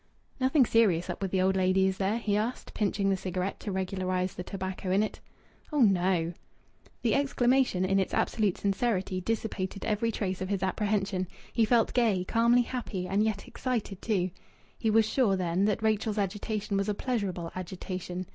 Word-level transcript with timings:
"Nothing 0.39 0.65
serious 0.65 1.11
up 1.11 1.21
with 1.21 1.29
the 1.29 1.43
old 1.43 1.55
lady, 1.55 1.85
is 1.85 1.97
there?" 1.99 2.17
he 2.17 2.35
asked, 2.35 2.73
pinching 2.73 3.11
the 3.11 3.15
cigarette 3.15 3.59
to 3.59 3.71
regularize 3.71 4.33
the 4.33 4.41
tobacco 4.43 4.89
in 4.89 5.03
it. 5.03 5.19
"Oh, 5.71 5.81
no!" 5.81 6.33
The 7.03 7.13
exclamation 7.13 7.85
in 7.85 7.99
its 7.99 8.11
absolute 8.11 8.57
sincerity 8.57 9.21
dissipated 9.21 9.85
every 9.85 10.11
trace 10.11 10.41
of 10.41 10.49
his 10.49 10.63
apprehension. 10.63 11.27
He 11.53 11.65
felt 11.65 11.93
gay, 11.93 12.23
calmly 12.23 12.63
happy, 12.63 13.07
and 13.07 13.21
yet 13.21 13.47
excited 13.47 14.01
too. 14.01 14.31
He 14.75 14.89
was 14.89 15.07
sure, 15.07 15.35
then, 15.35 15.65
that 15.65 15.83
Rachel's 15.83 16.17
agitation 16.17 16.77
was 16.77 16.89
a 16.89 16.95
pleasurable 16.95 17.51
agitation. 17.53 18.25